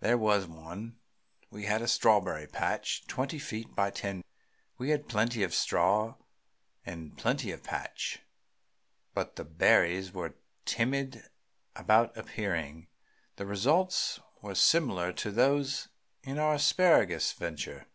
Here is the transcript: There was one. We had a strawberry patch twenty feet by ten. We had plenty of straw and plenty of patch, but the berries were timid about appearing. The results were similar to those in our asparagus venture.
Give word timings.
There 0.00 0.18
was 0.18 0.44
one. 0.48 0.96
We 1.50 1.66
had 1.66 1.82
a 1.82 1.86
strawberry 1.86 2.48
patch 2.48 3.06
twenty 3.06 3.38
feet 3.38 3.76
by 3.76 3.92
ten. 3.92 4.24
We 4.76 4.90
had 4.90 5.06
plenty 5.08 5.44
of 5.44 5.54
straw 5.54 6.16
and 6.84 7.16
plenty 7.16 7.52
of 7.52 7.62
patch, 7.62 8.18
but 9.14 9.36
the 9.36 9.44
berries 9.44 10.10
were 10.12 10.34
timid 10.64 11.28
about 11.76 12.16
appearing. 12.16 12.88
The 13.36 13.46
results 13.46 14.18
were 14.42 14.56
similar 14.56 15.12
to 15.12 15.30
those 15.30 15.86
in 16.24 16.40
our 16.40 16.54
asparagus 16.54 17.30
venture. 17.32 17.86